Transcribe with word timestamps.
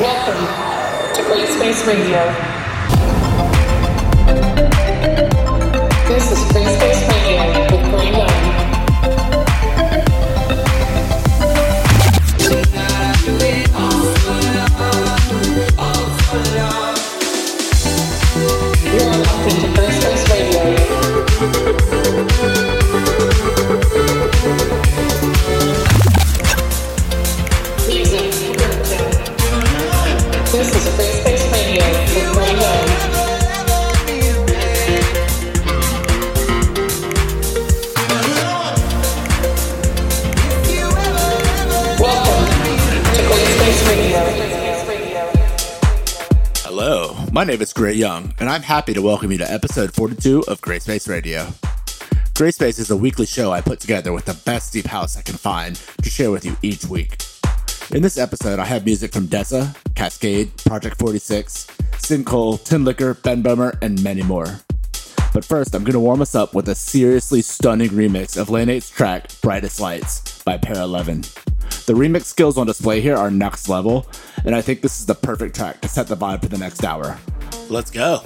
Welcome 0.00 1.12
to 1.14 1.22
Gray 1.24 1.44
Space 1.44 1.86
Radio. 1.86 2.24
This 6.08 6.32
is 6.32 6.52
Gray 6.52 6.64
Space 6.64 6.99
My 47.60 47.66
Gray 47.74 47.92
Young, 47.92 48.32
and 48.38 48.48
I'm 48.48 48.62
happy 48.62 48.94
to 48.94 49.02
welcome 49.02 49.30
you 49.30 49.36
to 49.36 49.52
episode 49.52 49.92
42 49.92 50.44
of 50.48 50.62
Gray 50.62 50.78
Space 50.78 51.06
Radio. 51.06 51.48
Gray 52.34 52.52
Space 52.52 52.78
is 52.78 52.90
a 52.90 52.96
weekly 52.96 53.26
show 53.26 53.52
I 53.52 53.60
put 53.60 53.80
together 53.80 54.14
with 54.14 54.24
the 54.24 54.40
best 54.46 54.72
deep 54.72 54.86
house 54.86 55.18
I 55.18 55.20
can 55.20 55.34
find 55.34 55.76
to 55.76 56.08
share 56.08 56.30
with 56.30 56.46
you 56.46 56.56
each 56.62 56.86
week. 56.86 57.22
In 57.90 58.00
this 58.00 58.16
episode, 58.16 58.60
I 58.60 58.64
have 58.64 58.86
music 58.86 59.12
from 59.12 59.26
Dessa, 59.26 59.76
Cascade, 59.94 60.56
Project 60.64 60.98
46, 60.98 61.66
Sin 61.98 62.24
Cole, 62.24 62.56
Tinlicker, 62.56 63.22
Ben 63.22 63.42
Böhmer, 63.42 63.76
and 63.82 64.02
many 64.02 64.22
more. 64.22 64.60
But 65.34 65.44
first, 65.44 65.74
I'm 65.74 65.84
going 65.84 65.92
to 65.92 66.00
warm 66.00 66.22
us 66.22 66.34
up 66.34 66.54
with 66.54 66.66
a 66.70 66.74
seriously 66.74 67.42
stunning 67.42 67.90
remix 67.90 68.40
of 68.40 68.48
Lane 68.48 68.68
8's 68.68 68.88
track, 68.88 69.28
Brightest 69.42 69.80
Lights, 69.80 70.39
by 70.50 70.58
Paraleven. 70.58 71.22
The 71.86 71.92
remix 71.92 72.24
skills 72.24 72.58
on 72.58 72.66
display 72.66 73.00
here 73.00 73.16
are 73.16 73.30
next 73.30 73.68
level, 73.68 74.08
and 74.44 74.52
I 74.52 74.62
think 74.62 74.80
this 74.80 74.98
is 74.98 75.06
the 75.06 75.14
perfect 75.14 75.54
track 75.54 75.80
to 75.82 75.88
set 75.88 76.08
the 76.08 76.16
vibe 76.16 76.42
for 76.42 76.48
the 76.48 76.58
next 76.58 76.84
hour. 76.84 77.16
Let's 77.68 77.92
go. 77.92 78.22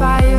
I 0.00 0.38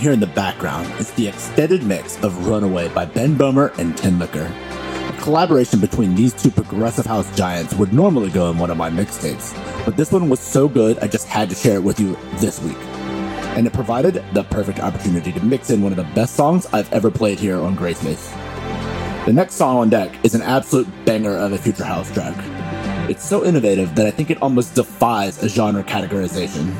hear 0.00 0.12
in 0.12 0.20
the 0.20 0.26
background 0.28 0.90
is 0.98 1.10
the 1.10 1.28
extended 1.28 1.82
mix 1.82 2.16
of 2.24 2.46
Runaway 2.46 2.88
by 2.88 3.04
Ben 3.04 3.36
Böhmer 3.36 3.76
and 3.78 3.94
Tinlicker. 3.94 4.50
A 5.10 5.20
collaboration 5.20 5.78
between 5.78 6.14
these 6.14 6.32
two 6.32 6.50
progressive 6.50 7.04
house 7.04 7.30
giants 7.36 7.74
would 7.74 7.92
normally 7.92 8.30
go 8.30 8.50
in 8.50 8.56
one 8.56 8.70
of 8.70 8.78
my 8.78 8.88
mixtapes, 8.88 9.54
but 9.84 9.98
this 9.98 10.10
one 10.10 10.30
was 10.30 10.40
so 10.40 10.68
good 10.68 10.98
I 11.00 11.06
just 11.06 11.26
had 11.26 11.50
to 11.50 11.54
share 11.54 11.74
it 11.74 11.82
with 11.82 12.00
you 12.00 12.16
this 12.36 12.62
week. 12.62 12.78
And 13.58 13.66
it 13.66 13.74
provided 13.74 14.24
the 14.32 14.44
perfect 14.44 14.80
opportunity 14.80 15.32
to 15.32 15.44
mix 15.44 15.68
in 15.68 15.82
one 15.82 15.92
of 15.92 15.98
the 15.98 16.14
best 16.14 16.34
songs 16.34 16.64
I've 16.72 16.90
ever 16.94 17.10
played 17.10 17.38
here 17.38 17.60
on 17.60 17.76
Grayspace. 17.76 18.34
The 19.26 19.34
next 19.34 19.56
song 19.56 19.76
on 19.76 19.90
deck 19.90 20.16
is 20.24 20.34
an 20.34 20.40
absolute 20.40 20.88
banger 21.04 21.36
of 21.36 21.52
a 21.52 21.58
future 21.58 21.84
house 21.84 22.10
track. 22.10 22.34
It's 23.10 23.28
so 23.28 23.44
innovative 23.44 23.94
that 23.96 24.06
I 24.06 24.10
think 24.12 24.30
it 24.30 24.40
almost 24.40 24.74
defies 24.76 25.42
a 25.42 25.48
genre 25.50 25.84
categorization. 25.84 26.74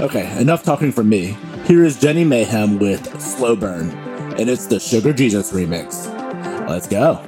Okay, 0.00 0.36
enough 0.40 0.64
talking 0.64 0.90
from 0.90 1.08
me. 1.08 1.36
Here 1.66 1.82
is 1.82 1.98
Jenny 1.98 2.22
Mayhem 2.22 2.78
with 2.78 3.20
Slow 3.20 3.56
Burn, 3.56 3.90
and 4.38 4.48
it's 4.48 4.66
the 4.66 4.76
SugarJesus 4.76 5.52
remix. 5.52 6.06
Let's 6.68 6.86
go. 6.86 7.20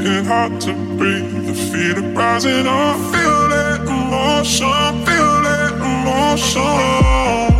Getting 0.00 0.24
hard 0.24 0.60
to 0.60 0.72
breathe. 0.96 1.46
The 1.46 1.54
feet 1.54 1.98
are 1.98 2.12
rising 2.12 2.66
up. 2.66 2.96
Feel 3.12 3.48
that 3.52 3.80
emotion. 3.80 5.04
Feel 5.06 5.42
that 5.46 5.72
emotion. 5.90 7.51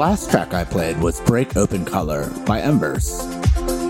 I 0.00 0.64
played 0.64 1.00
was 1.00 1.20
Break 1.22 1.56
Open 1.56 1.84
Color 1.84 2.30
by 2.46 2.60
Embers. 2.60 3.18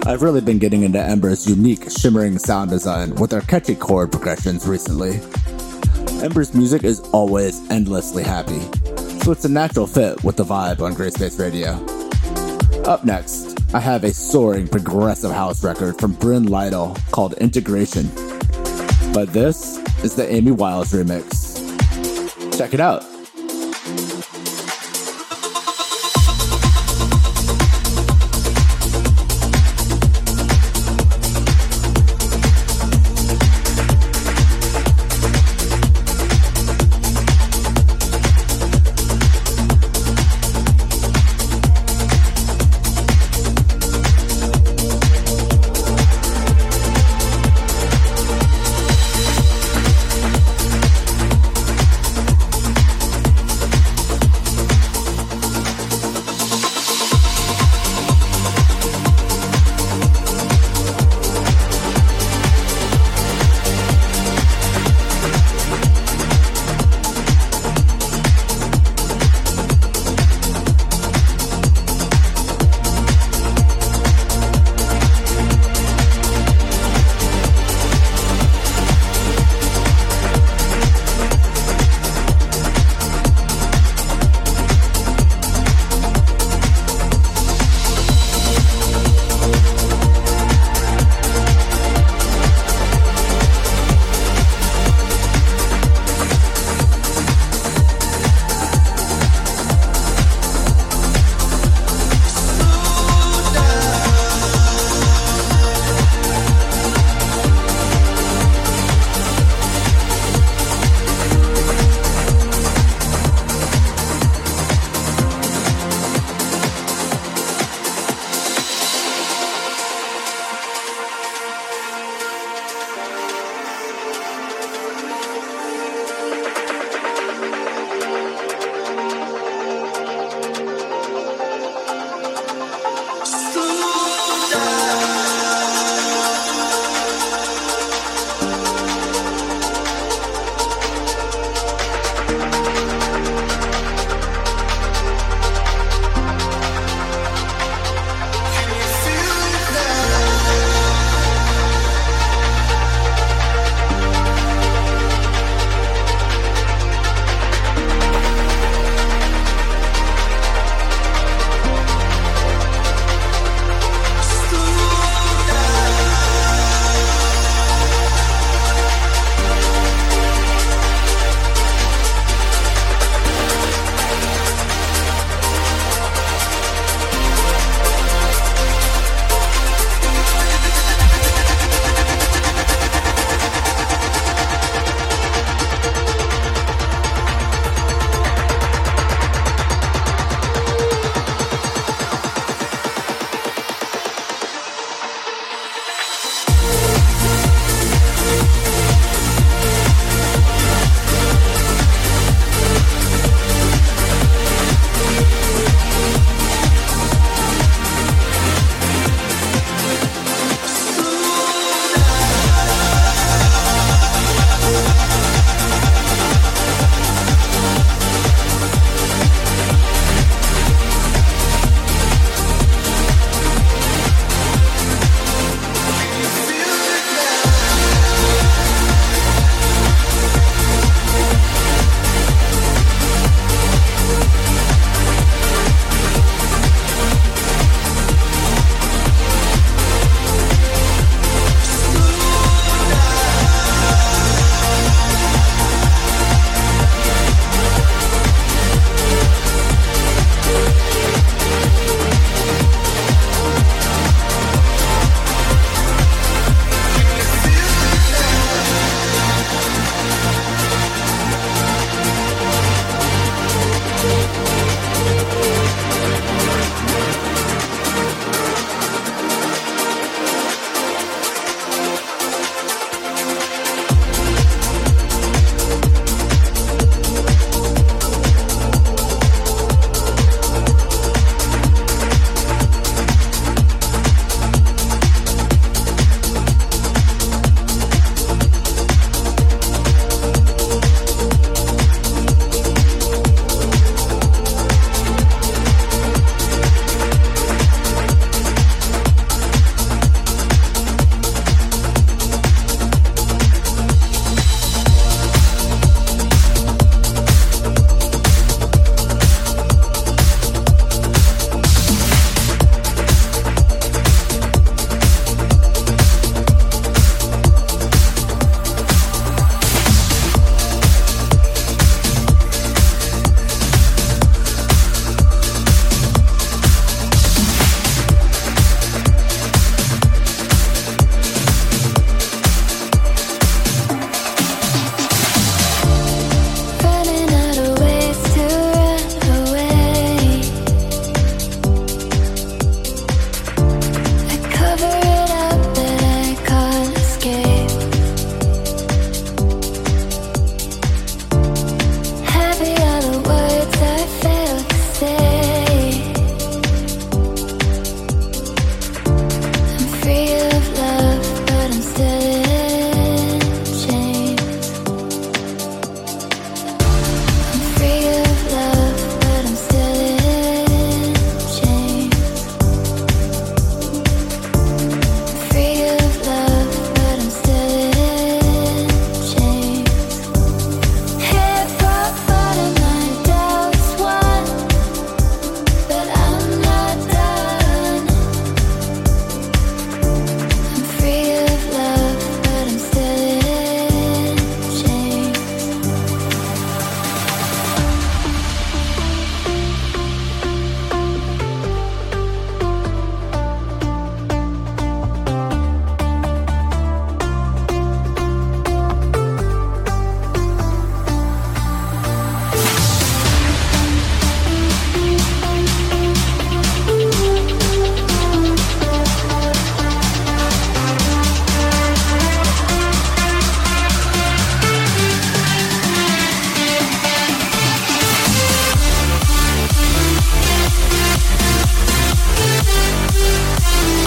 I've 0.06 0.22
really 0.22 0.40
been 0.40 0.58
getting 0.58 0.82
into 0.82 0.98
Embers' 0.98 1.46
unique, 1.46 1.90
shimmering 1.90 2.38
sound 2.38 2.70
design 2.70 3.14
with 3.16 3.28
their 3.28 3.42
catchy 3.42 3.74
chord 3.74 4.10
progressions 4.10 4.66
recently. 4.66 5.20
Embers' 6.24 6.54
music 6.54 6.82
is 6.82 7.00
always 7.12 7.60
endlessly 7.70 8.22
happy, 8.22 8.60
so 9.20 9.32
it's 9.32 9.44
a 9.44 9.50
natural 9.50 9.86
fit 9.86 10.24
with 10.24 10.38
the 10.38 10.44
vibe 10.44 10.80
on 10.80 10.94
Gray 10.94 11.10
Space 11.10 11.38
Radio. 11.38 11.72
Up 12.86 13.04
next, 13.04 13.60
I 13.74 13.80
have 13.80 14.02
a 14.02 14.12
soaring 14.14 14.66
progressive 14.66 15.32
house 15.32 15.62
record 15.62 15.98
from 15.98 16.14
Bryn 16.14 16.44
Lytle 16.44 16.96
called 17.10 17.34
Integration. 17.34 18.08
But 19.12 19.34
this 19.34 19.76
is 20.02 20.14
the 20.14 20.26
Amy 20.26 20.52
Wiles 20.52 20.90
remix. 20.90 21.58
Check 22.56 22.72
it 22.72 22.80
out. 22.80 23.17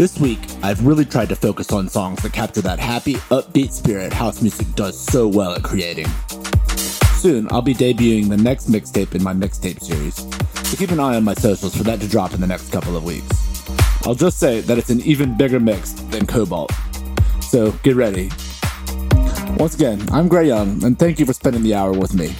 This 0.00 0.18
week, 0.18 0.38
I've 0.62 0.86
really 0.86 1.04
tried 1.04 1.28
to 1.28 1.36
focus 1.36 1.72
on 1.72 1.86
songs 1.86 2.22
that 2.22 2.32
capture 2.32 2.62
that 2.62 2.78
happy, 2.78 3.16
upbeat 3.28 3.70
spirit 3.70 4.14
house 4.14 4.40
music 4.40 4.66
does 4.74 4.98
so 4.98 5.28
well 5.28 5.52
at 5.52 5.62
creating. 5.62 6.06
Soon, 7.18 7.46
I'll 7.52 7.60
be 7.60 7.74
debuting 7.74 8.30
the 8.30 8.38
next 8.38 8.70
mixtape 8.70 9.14
in 9.14 9.22
my 9.22 9.34
mixtape 9.34 9.78
series, 9.82 10.14
so 10.66 10.76
keep 10.78 10.90
an 10.90 11.00
eye 11.00 11.16
on 11.16 11.24
my 11.24 11.34
socials 11.34 11.76
for 11.76 11.82
that 11.82 12.00
to 12.00 12.08
drop 12.08 12.32
in 12.32 12.40
the 12.40 12.46
next 12.46 12.72
couple 12.72 12.96
of 12.96 13.04
weeks. 13.04 13.28
I'll 14.06 14.14
just 14.14 14.38
say 14.38 14.62
that 14.62 14.78
it's 14.78 14.88
an 14.88 15.02
even 15.02 15.36
bigger 15.36 15.60
mix 15.60 15.92
than 15.92 16.26
Cobalt. 16.26 16.72
So 17.42 17.72
get 17.82 17.94
ready. 17.94 18.30
Once 19.58 19.74
again, 19.74 20.00
I'm 20.12 20.28
Gray 20.28 20.46
Young, 20.46 20.82
and 20.82 20.98
thank 20.98 21.20
you 21.20 21.26
for 21.26 21.34
spending 21.34 21.62
the 21.62 21.74
hour 21.74 21.92
with 21.92 22.14
me. 22.14 22.34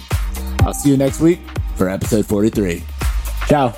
I'll 0.61 0.73
see 0.73 0.89
you 0.89 0.97
next 0.97 1.19
week 1.19 1.41
for 1.75 1.89
episode 1.89 2.25
43. 2.25 2.83
Ciao. 3.45 3.71